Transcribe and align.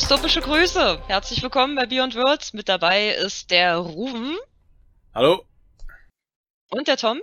Dystopische 0.00 0.40
Grüße. 0.40 1.02
Herzlich 1.08 1.42
willkommen 1.42 1.74
bei 1.76 1.84
Beyond 1.84 2.14
Worlds. 2.14 2.54
Mit 2.54 2.70
dabei 2.70 3.10
ist 3.10 3.50
der 3.50 3.76
Ruven. 3.76 4.34
Hallo. 5.14 5.44
Und 6.70 6.88
der 6.88 6.96
Tom. 6.96 7.20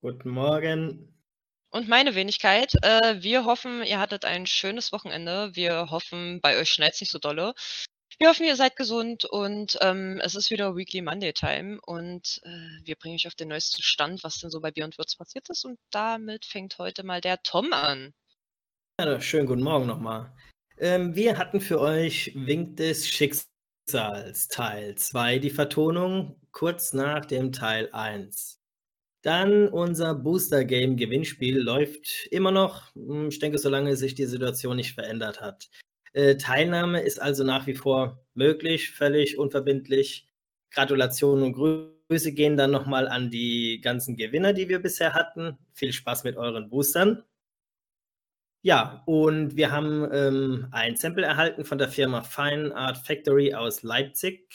Guten 0.00 0.30
Morgen. 0.30 1.14
Und 1.70 1.88
meine 1.88 2.16
Wenigkeit. 2.16 2.74
Äh, 2.82 3.22
wir 3.22 3.44
hoffen, 3.44 3.84
ihr 3.84 4.00
hattet 4.00 4.24
ein 4.24 4.46
schönes 4.46 4.90
Wochenende. 4.90 5.54
Wir 5.54 5.92
hoffen, 5.92 6.40
bei 6.40 6.58
euch 6.58 6.70
schneit 6.70 6.94
es 6.94 7.02
nicht 7.02 7.12
so 7.12 7.20
dolle. 7.20 7.54
Wir 8.18 8.30
hoffen, 8.30 8.46
ihr 8.46 8.56
seid 8.56 8.74
gesund 8.74 9.24
und 9.24 9.78
ähm, 9.80 10.20
es 10.24 10.34
ist 10.34 10.50
wieder 10.50 10.74
Weekly 10.74 11.02
Monday 11.02 11.32
Time 11.32 11.78
und 11.82 12.40
äh, 12.42 12.84
wir 12.84 12.96
bringen 12.96 13.14
euch 13.14 13.28
auf 13.28 13.36
den 13.36 13.48
neuesten 13.48 13.82
Stand, 13.82 14.24
was 14.24 14.38
denn 14.38 14.50
so 14.50 14.60
bei 14.60 14.72
Beyond 14.72 14.98
Worlds 14.98 15.14
passiert 15.14 15.48
ist. 15.48 15.64
Und 15.64 15.78
damit 15.92 16.46
fängt 16.46 16.78
heute 16.78 17.04
mal 17.04 17.20
der 17.20 17.40
Tom 17.44 17.72
an. 17.72 18.12
Ja, 19.00 19.20
schönen 19.20 19.46
guten 19.46 19.62
Morgen 19.62 19.86
nochmal. 19.86 20.32
Ähm, 20.80 21.14
wir 21.14 21.36
hatten 21.36 21.60
für 21.60 21.78
euch 21.78 22.32
Wink 22.34 22.78
des 22.78 23.06
Schicksals 23.06 24.48
Teil 24.48 24.94
2, 24.94 25.38
die 25.38 25.50
Vertonung 25.50 26.40
kurz 26.52 26.94
nach 26.94 27.26
dem 27.26 27.52
Teil 27.52 27.90
1. 27.92 28.58
Dann 29.22 29.68
unser 29.68 30.14
Booster 30.14 30.64
Game 30.64 30.96
Gewinnspiel 30.96 31.58
läuft 31.58 32.26
immer 32.30 32.50
noch. 32.50 32.94
Hm, 32.94 33.28
ich 33.28 33.38
denke, 33.38 33.58
solange 33.58 33.94
sich 33.94 34.14
die 34.14 34.24
Situation 34.24 34.76
nicht 34.76 34.94
verändert 34.94 35.42
hat. 35.42 35.68
Äh, 36.14 36.36
Teilnahme 36.36 37.02
ist 37.02 37.20
also 37.20 37.44
nach 37.44 37.66
wie 37.66 37.74
vor 37.74 38.24
möglich, 38.32 38.92
völlig 38.92 39.36
unverbindlich. 39.36 40.28
Gratulationen 40.70 41.44
und 41.44 41.52
Grüße 41.52 42.32
gehen 42.32 42.56
dann 42.56 42.70
nochmal 42.70 43.06
an 43.06 43.30
die 43.30 43.82
ganzen 43.82 44.16
Gewinner, 44.16 44.54
die 44.54 44.70
wir 44.70 44.78
bisher 44.80 45.12
hatten. 45.12 45.58
Viel 45.74 45.92
Spaß 45.92 46.24
mit 46.24 46.38
euren 46.38 46.70
Boostern. 46.70 47.22
Ja, 48.62 49.02
und 49.06 49.56
wir 49.56 49.70
haben 49.70 50.06
ähm, 50.12 50.68
ein 50.70 50.94
Sample 50.96 51.24
erhalten 51.24 51.64
von 51.64 51.78
der 51.78 51.88
Firma 51.88 52.22
Fine 52.22 52.74
Art 52.76 52.98
Factory 52.98 53.54
aus 53.54 53.82
Leipzig. 53.82 54.54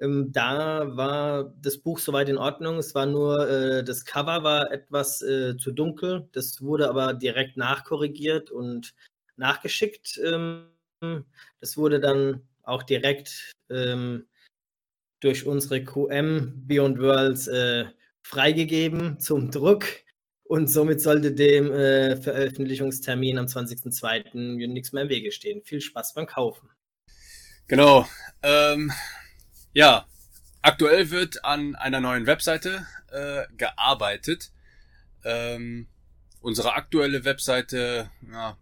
Ähm, 0.00 0.32
da 0.32 0.96
war 0.96 1.54
das 1.62 1.78
Buch 1.78 2.00
soweit 2.00 2.28
in 2.28 2.38
Ordnung. 2.38 2.78
Es 2.78 2.94
war 2.96 3.06
nur, 3.06 3.48
äh, 3.48 3.84
das 3.84 4.04
Cover 4.04 4.42
war 4.42 4.72
etwas 4.72 5.22
äh, 5.22 5.56
zu 5.56 5.70
dunkel. 5.70 6.28
Das 6.32 6.60
wurde 6.60 6.88
aber 6.88 7.14
direkt 7.14 7.56
nachkorrigiert 7.56 8.50
und 8.50 8.94
nachgeschickt. 9.36 10.20
Ähm, 10.24 10.66
das 11.60 11.76
wurde 11.76 12.00
dann 12.00 12.42
auch 12.64 12.82
direkt 12.82 13.52
ähm, 13.70 14.26
durch 15.20 15.46
unsere 15.46 15.84
QM 15.84 16.66
Beyond 16.66 16.98
Worlds 16.98 17.46
äh, 17.46 17.86
freigegeben 18.24 19.20
zum 19.20 19.50
Druck. 19.52 19.84
Und 20.48 20.68
somit 20.68 21.00
sollte 21.00 21.32
dem 21.32 21.72
äh, 21.72 22.16
Veröffentlichungstermin 22.16 23.38
am 23.38 23.46
20.02. 23.46 24.66
nichts 24.68 24.92
mehr 24.92 25.02
im 25.02 25.08
Wege 25.08 25.32
stehen. 25.32 25.62
Viel 25.64 25.80
Spaß 25.80 26.14
beim 26.14 26.26
Kaufen. 26.26 26.70
Genau. 27.66 28.08
Ähm, 28.42 28.92
ja, 29.72 30.06
aktuell 30.62 31.10
wird 31.10 31.44
an 31.44 31.74
einer 31.74 32.00
neuen 32.00 32.26
Webseite 32.26 32.86
äh, 33.10 33.42
gearbeitet. 33.56 34.52
Ähm, 35.24 35.88
unsere 36.40 36.74
aktuelle 36.74 37.24
Webseite 37.24 38.10
ja, 38.30 38.56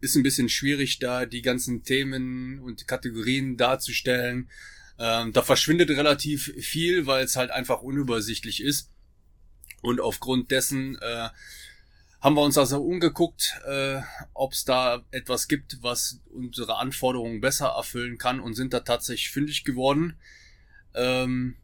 ist 0.00 0.16
ein 0.16 0.22
bisschen 0.22 0.48
schwierig, 0.48 0.98
da 1.00 1.26
die 1.26 1.42
ganzen 1.42 1.82
Themen 1.82 2.60
und 2.60 2.88
Kategorien 2.88 3.58
darzustellen. 3.58 4.48
Ähm, 4.98 5.32
da 5.34 5.42
verschwindet 5.42 5.90
relativ 5.90 6.52
viel, 6.58 7.06
weil 7.06 7.24
es 7.24 7.36
halt 7.36 7.50
einfach 7.50 7.82
unübersichtlich 7.82 8.62
ist. 8.62 8.90
Und 9.82 10.00
aufgrund 10.00 10.50
dessen 10.50 10.96
äh, 11.00 11.28
haben 12.20 12.34
wir 12.34 12.42
uns 12.42 12.58
also 12.58 12.82
umgeguckt, 12.82 13.60
äh, 13.66 14.00
ob 14.34 14.52
es 14.52 14.64
da 14.64 15.04
etwas 15.10 15.46
gibt, 15.46 15.82
was 15.82 16.20
unsere 16.30 16.76
Anforderungen 16.76 17.40
besser 17.40 17.68
erfüllen 17.68 18.18
kann 18.18 18.40
und 18.40 18.54
sind 18.54 18.72
da 18.72 18.80
tatsächlich 18.80 19.30
fündig 19.30 19.64
geworden. 19.64 20.16
Ähm, 20.94 21.56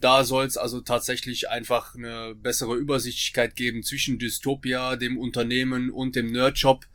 da 0.00 0.24
soll 0.24 0.46
es 0.46 0.56
also 0.56 0.80
tatsächlich 0.80 1.48
einfach 1.48 1.94
eine 1.94 2.34
bessere 2.34 2.74
Übersichtlichkeit 2.76 3.56
geben 3.56 3.82
zwischen 3.82 4.18
Dystopia, 4.18 4.96
dem 4.96 5.18
Unternehmen 5.18 5.90
und 5.90 6.16
dem 6.16 6.32
Nerdshop. 6.32 6.86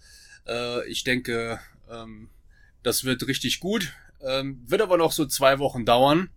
Äh, 0.48 0.88
ich 0.88 1.04
denke, 1.04 1.60
ähm, 1.90 2.30
das 2.84 3.04
wird 3.04 3.28
richtig 3.28 3.60
gut. 3.60 3.94
Ähm, 4.22 4.62
wird 4.68 4.82
aber 4.82 4.98
noch 4.98 5.12
so 5.12 5.26
zwei 5.26 5.60
Wochen 5.60 5.86
dauern. 5.86 6.30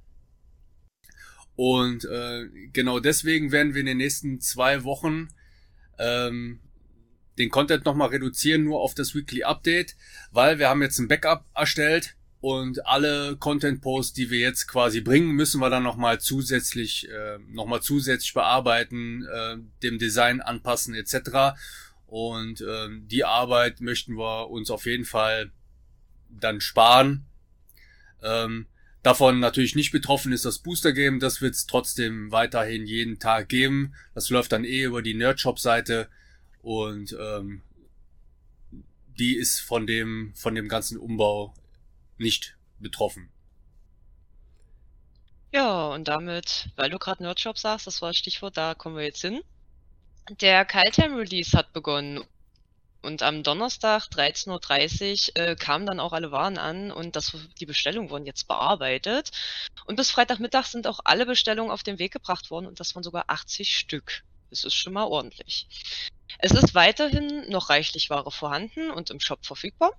Und 1.56 2.04
äh, 2.04 2.46
genau 2.72 2.98
deswegen 2.98 3.52
werden 3.52 3.74
wir 3.74 3.80
in 3.80 3.86
den 3.86 3.98
nächsten 3.98 4.40
zwei 4.40 4.84
Wochen 4.84 5.28
ähm, 5.98 6.60
den 7.38 7.50
Content 7.50 7.84
nochmal 7.84 8.08
reduzieren, 8.08 8.64
nur 8.64 8.80
auf 8.80 8.94
das 8.94 9.14
Weekly 9.14 9.44
Update, 9.44 9.96
weil 10.30 10.58
wir 10.58 10.68
haben 10.68 10.82
jetzt 10.82 10.98
ein 10.98 11.08
Backup 11.08 11.44
erstellt 11.54 12.16
und 12.40 12.86
alle 12.86 13.36
Content-Posts, 13.36 14.12
die 14.12 14.30
wir 14.30 14.38
jetzt 14.38 14.66
quasi 14.66 15.00
bringen, 15.00 15.30
müssen 15.30 15.60
wir 15.60 15.70
dann 15.70 15.82
nochmal 15.82 16.20
zusätzlich, 16.20 17.08
äh, 17.08 17.38
nochmal 17.48 17.80
zusätzlich 17.80 18.34
bearbeiten, 18.34 19.24
äh, 19.24 19.56
dem 19.82 19.98
Design 19.98 20.40
anpassen 20.40 20.94
etc. 20.94 21.56
Und 22.06 22.60
äh, 22.60 22.88
die 22.90 23.24
Arbeit 23.24 23.80
möchten 23.80 24.18
wir 24.18 24.50
uns 24.50 24.70
auf 24.70 24.86
jeden 24.86 25.06
Fall 25.06 25.52
dann 26.28 26.60
sparen. 26.60 27.24
Ähm, 28.22 28.66
Davon 29.04 29.38
natürlich 29.38 29.74
nicht 29.74 29.92
betroffen 29.92 30.32
ist 30.32 30.46
das 30.46 30.60
Booster 30.60 30.94
Game. 30.94 31.20
Das 31.20 31.42
wird 31.42 31.54
es 31.54 31.66
trotzdem 31.66 32.32
weiterhin 32.32 32.86
jeden 32.86 33.18
Tag 33.18 33.50
geben. 33.50 33.94
Das 34.14 34.30
läuft 34.30 34.52
dann 34.52 34.64
eh 34.64 34.84
über 34.84 35.02
die 35.02 35.12
Nerdshop-Seite 35.12 36.08
und 36.62 37.14
ähm, 37.20 37.60
die 39.18 39.36
ist 39.36 39.60
von 39.60 39.86
dem 39.86 40.32
von 40.34 40.54
dem 40.54 40.68
ganzen 40.68 40.96
Umbau 40.96 41.52
nicht 42.16 42.56
betroffen. 42.78 43.28
Ja, 45.52 45.88
und 45.88 46.08
damit, 46.08 46.70
weil 46.76 46.88
du 46.88 46.98
gerade 46.98 47.22
Nerdshop 47.22 47.58
sagst, 47.58 47.86
das 47.86 48.00
war 48.00 48.08
das 48.08 48.16
Stichwort, 48.16 48.56
da 48.56 48.74
kommen 48.74 48.96
wir 48.96 49.04
jetzt 49.04 49.20
hin. 49.20 49.42
Der 50.40 50.64
Kaltheim 50.64 51.14
Release 51.14 51.54
hat 51.54 51.74
begonnen 51.74 52.24
und 53.04 53.22
am 53.22 53.42
Donnerstag 53.42 54.04
13.30 54.04 55.36
Uhr 55.38 55.48
äh, 55.48 55.56
kamen 55.56 55.86
dann 55.86 56.00
auch 56.00 56.12
alle 56.12 56.32
Waren 56.32 56.58
an 56.58 56.90
und 56.90 57.16
das, 57.16 57.36
die 57.60 57.66
Bestellungen 57.66 58.10
wurden 58.10 58.26
jetzt 58.26 58.48
bearbeitet. 58.48 59.30
Und 59.86 59.96
bis 59.96 60.10
Freitagmittag 60.10 60.64
sind 60.64 60.86
auch 60.86 61.00
alle 61.04 61.26
Bestellungen 61.26 61.70
auf 61.70 61.82
den 61.82 61.98
Weg 61.98 62.12
gebracht 62.12 62.50
worden 62.50 62.66
und 62.66 62.80
das 62.80 62.94
waren 62.94 63.02
sogar 63.02 63.24
80 63.28 63.76
Stück. 63.76 64.22
Das 64.50 64.64
ist 64.64 64.74
schon 64.74 64.94
mal 64.94 65.04
ordentlich. 65.04 65.68
Es 66.38 66.52
ist 66.52 66.74
weiterhin 66.74 67.48
noch 67.50 67.70
reichlich 67.70 68.10
Ware 68.10 68.30
vorhanden 68.30 68.90
und 68.90 69.10
im 69.10 69.20
Shop 69.20 69.44
verfügbar. 69.44 69.92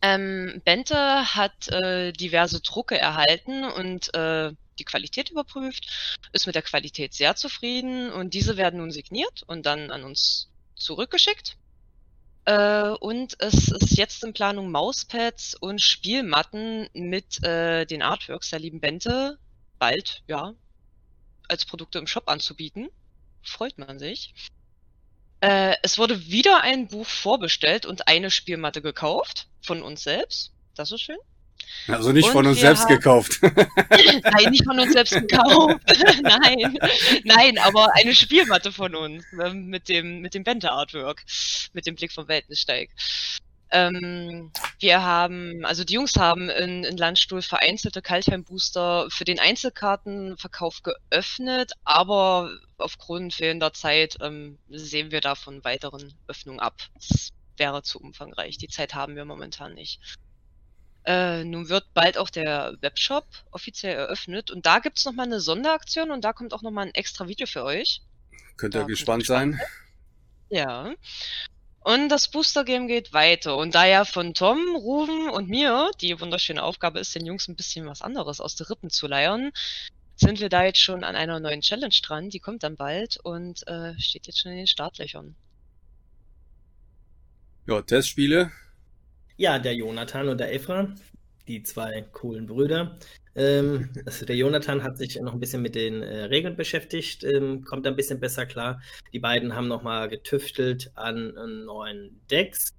Ähm, 0.00 0.62
Bente 0.64 1.34
hat 1.34 1.68
äh, 1.68 2.12
diverse 2.12 2.60
Drucke 2.60 2.96
erhalten 2.96 3.64
und 3.64 4.14
äh, 4.14 4.52
die 4.78 4.84
Qualität 4.84 5.30
überprüft, 5.30 6.16
ist 6.32 6.46
mit 6.46 6.54
der 6.54 6.62
Qualität 6.62 7.14
sehr 7.14 7.34
zufrieden 7.34 8.12
und 8.12 8.32
diese 8.32 8.56
werden 8.56 8.78
nun 8.78 8.92
signiert 8.92 9.42
und 9.46 9.66
dann 9.66 9.90
an 9.90 10.04
uns 10.04 10.48
zurückgeschickt. 10.76 11.56
Äh, 12.48 12.96
und 13.00 13.36
es 13.40 13.68
ist 13.68 13.98
jetzt 13.98 14.24
in 14.24 14.32
Planung 14.32 14.70
Mauspads 14.70 15.54
und 15.54 15.82
Spielmatten 15.82 16.88
mit 16.94 17.44
äh, 17.44 17.84
den 17.84 18.00
Artworks 18.00 18.48
der 18.48 18.58
lieben 18.58 18.80
Bente 18.80 19.38
bald, 19.78 20.22
ja, 20.28 20.54
als 21.46 21.66
Produkte 21.66 21.98
im 21.98 22.06
Shop 22.06 22.26
anzubieten. 22.26 22.88
Freut 23.42 23.76
man 23.76 23.98
sich. 23.98 24.32
Äh, 25.40 25.74
es 25.82 25.98
wurde 25.98 26.26
wieder 26.28 26.62
ein 26.62 26.88
Buch 26.88 27.06
vorbestellt 27.06 27.84
und 27.84 28.08
eine 28.08 28.30
Spielmatte 28.30 28.80
gekauft 28.80 29.48
von 29.60 29.82
uns 29.82 30.02
selbst. 30.02 30.54
Das 30.74 30.90
ist 30.90 31.02
schön. 31.02 31.18
Also 31.88 32.12
nicht 32.12 32.26
und 32.26 32.32
von 32.32 32.46
uns 32.46 32.60
selbst 32.60 32.84
haben... 32.84 32.96
gekauft. 32.96 33.38
Nein, 33.42 34.50
nicht 34.50 34.64
von 34.64 34.78
uns 34.78 34.92
selbst 34.92 35.14
gekauft. 35.14 35.80
nein, 36.22 36.78
nein, 37.24 37.58
aber 37.58 37.94
eine 37.94 38.14
Spielmatte 38.14 38.72
von 38.72 38.94
uns 38.94 39.24
ähm, 39.42 39.66
mit 39.66 39.88
dem 39.88 40.20
mit 40.20 40.34
dem 40.34 40.44
Bente 40.44 40.70
Artwork, 40.70 41.24
mit 41.72 41.86
dem 41.86 41.94
Blick 41.94 42.12
vom 42.12 42.28
Weltensteig. 42.28 42.90
Ähm, 43.70 44.50
wir 44.80 45.02
haben, 45.02 45.64
also 45.64 45.84
die 45.84 45.94
Jungs 45.94 46.16
haben 46.16 46.48
in, 46.48 46.84
in 46.84 46.96
Landstuhl 46.96 47.42
vereinzelte 47.42 48.00
Kaltheim-Booster 48.00 49.08
für 49.10 49.24
den 49.24 49.38
Einzelkartenverkauf 49.38 50.82
geöffnet, 50.82 51.72
aber 51.84 52.50
aufgrund 52.78 53.34
fehlender 53.34 53.74
Zeit 53.74 54.16
ähm, 54.22 54.58
sehen 54.70 55.10
wir 55.10 55.20
da 55.20 55.34
von 55.34 55.64
weiteren 55.64 56.14
Öffnungen 56.28 56.60
ab. 56.60 56.76
Das 56.94 57.30
wäre 57.58 57.82
zu 57.82 57.98
umfangreich. 58.00 58.56
Die 58.56 58.68
Zeit 58.68 58.94
haben 58.94 59.16
wir 59.16 59.26
momentan 59.26 59.74
nicht. 59.74 60.00
Äh, 61.04 61.44
nun 61.44 61.68
wird 61.68 61.94
bald 61.94 62.18
auch 62.18 62.30
der 62.30 62.76
Webshop 62.80 63.24
offiziell 63.50 63.96
eröffnet 63.96 64.50
und 64.50 64.66
da 64.66 64.78
gibt 64.78 64.98
es 64.98 65.04
nochmal 65.04 65.26
eine 65.26 65.40
Sonderaktion 65.40 66.10
und 66.10 66.22
da 66.22 66.32
kommt 66.32 66.52
auch 66.52 66.62
nochmal 66.62 66.86
ein 66.86 66.94
extra 66.94 67.28
Video 67.28 67.46
für 67.46 67.64
euch. 67.64 68.02
Könnt 68.56 68.74
ihr 68.74 68.84
gespannt 68.84 69.24
sein. 69.24 69.60
Ja. 70.50 70.94
Und 71.80 72.08
das 72.08 72.28
Booster 72.28 72.64
Game 72.64 72.88
geht 72.88 73.12
weiter. 73.12 73.56
Und 73.56 73.74
da 73.74 73.86
ja 73.86 74.04
von 74.04 74.34
Tom, 74.34 74.58
Ruven 74.76 75.30
und 75.30 75.48
mir 75.48 75.90
die 76.00 76.20
wunderschöne 76.20 76.62
Aufgabe 76.62 76.98
ist, 76.98 77.14
den 77.14 77.24
Jungs 77.24 77.48
ein 77.48 77.56
bisschen 77.56 77.86
was 77.86 78.02
anderes 78.02 78.40
aus 78.40 78.56
der 78.56 78.68
Rippen 78.68 78.90
zu 78.90 79.06
leiern, 79.06 79.52
sind 80.16 80.40
wir 80.40 80.48
da 80.48 80.64
jetzt 80.64 80.80
schon 80.80 81.04
an 81.04 81.16
einer 81.16 81.38
neuen 81.38 81.60
Challenge 81.60 81.94
dran. 82.02 82.30
Die 82.30 82.40
kommt 82.40 82.62
dann 82.64 82.76
bald 82.76 83.18
und 83.22 83.66
äh, 83.68 83.98
steht 83.98 84.26
jetzt 84.26 84.40
schon 84.40 84.52
in 84.52 84.58
den 84.58 84.66
Startlöchern. 84.66 85.36
Ja, 87.66 87.80
Testspiele 87.82 88.50
Ja, 89.38 89.60
der 89.60 89.76
Jonathan 89.76 90.28
und 90.28 90.38
der 90.40 90.52
Efra, 90.52 90.92
die 91.46 91.62
zwei 91.62 92.02
coolen 92.12 92.46
Brüder. 92.46 92.98
Ähm, 93.36 93.88
also 94.04 94.26
der 94.26 94.34
Jonathan 94.34 94.82
hat 94.82 94.98
sich 94.98 95.14
noch 95.20 95.32
ein 95.32 95.38
bisschen 95.38 95.62
mit 95.62 95.76
den 95.76 96.02
äh, 96.02 96.24
Regeln 96.24 96.56
beschäftigt, 96.56 97.22
ähm, 97.22 97.64
kommt 97.64 97.86
ein 97.86 97.94
bisschen 97.94 98.18
besser 98.18 98.46
klar. 98.46 98.82
Die 99.12 99.20
beiden 99.20 99.54
haben 99.54 99.68
nochmal 99.68 100.08
getüftelt 100.08 100.90
an, 100.96 101.36
an 101.36 101.66
neuen 101.66 102.20
Decks. 102.28 102.74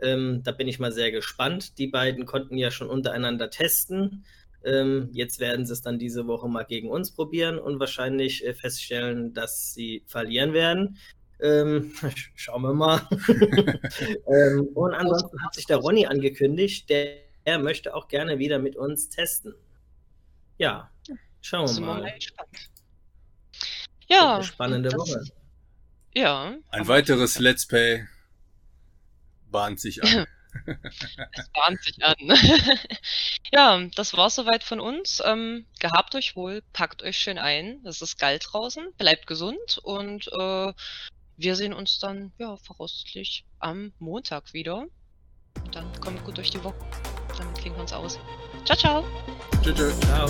Ähm, 0.00 0.40
da 0.42 0.52
bin 0.52 0.68
ich 0.68 0.78
mal 0.78 0.90
sehr 0.90 1.12
gespannt. 1.12 1.76
Die 1.76 1.88
beiden 1.88 2.24
konnten 2.24 2.56
ja 2.56 2.70
schon 2.70 2.88
untereinander 2.88 3.50
testen. 3.50 4.24
Ähm, 4.64 5.10
jetzt 5.12 5.38
werden 5.38 5.66
sie 5.66 5.74
es 5.74 5.82
dann 5.82 5.98
diese 5.98 6.26
Woche 6.26 6.48
mal 6.48 6.64
gegen 6.64 6.88
uns 6.88 7.10
probieren 7.10 7.58
und 7.58 7.78
wahrscheinlich 7.78 8.42
äh, 8.46 8.54
feststellen, 8.54 9.34
dass 9.34 9.74
sie 9.74 10.02
verlieren 10.06 10.54
werden. 10.54 10.96
Ähm, 11.40 11.92
schauen 12.34 12.62
wir 12.62 12.74
mal. 12.74 13.00
ähm, 14.26 14.68
und 14.74 14.94
ansonsten 14.94 15.42
hat 15.44 15.54
sich 15.54 15.66
der 15.66 15.78
Ronny 15.78 16.06
angekündigt, 16.06 16.88
der, 16.88 17.16
der, 17.46 17.58
möchte 17.58 17.94
auch 17.94 18.08
gerne 18.08 18.38
wieder 18.38 18.58
mit 18.58 18.76
uns 18.76 19.08
testen. 19.08 19.54
Ja, 20.58 20.90
schauen 21.40 21.68
wir 21.68 21.80
mal. 21.80 22.00
mal 22.00 22.14
ja, 24.08 24.42
spannende 24.42 24.90
das, 24.90 24.98
Woche. 24.98 25.24
Ja. 26.14 26.56
Ein 26.70 26.88
weiteres 26.88 27.38
Let's 27.38 27.66
Play 27.66 28.06
bahnt 29.50 29.80
sich 29.80 30.02
an. 30.02 30.26
es 31.32 31.50
bahnt 31.52 31.82
sich 31.82 32.04
an. 32.04 32.16
ja, 33.52 33.84
das 33.96 34.16
war 34.16 34.30
soweit 34.30 34.62
von 34.62 34.80
uns. 34.80 35.22
Ähm, 35.24 35.66
gehabt 35.80 36.14
euch 36.14 36.36
wohl, 36.36 36.62
packt 36.72 37.02
euch 37.02 37.18
schön 37.18 37.38
ein. 37.38 37.84
Es 37.84 38.02
ist 38.02 38.18
geil 38.18 38.38
draußen, 38.38 38.92
bleibt 38.98 39.26
gesund 39.26 39.78
und 39.82 40.28
äh, 40.38 40.72
wir 41.36 41.56
sehen 41.56 41.72
uns 41.72 41.98
dann, 41.98 42.32
ja, 42.38 42.56
voraussichtlich 42.56 43.44
am 43.58 43.92
Montag 43.98 44.52
wieder. 44.52 44.86
Und 45.64 45.74
dann 45.74 46.00
kommt 46.00 46.24
gut 46.24 46.36
durch 46.36 46.50
die 46.50 46.62
Woche. 46.62 46.76
Damit 47.38 47.58
klingen 47.58 47.76
wir 47.76 47.82
uns 47.82 47.92
aus. 47.92 48.18
Ciao, 48.64 48.76
ciao. 48.76 49.04
Tschüss. 49.62 49.98
Ciao. 50.00 50.28